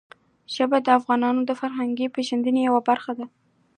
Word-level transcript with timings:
ژبې 0.55 0.79
د 0.83 0.87
افغانانو 0.99 1.41
د 1.45 1.51
فرهنګي 1.59 2.07
پیژندنې 2.15 2.61
یوه 2.67 2.81
برخه 2.89 3.11
ده. 3.19 3.25